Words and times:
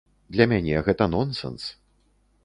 Для 0.35 0.45
мяне 0.53 0.79
гэта 0.87 1.07
нонсэнс. 1.15 1.67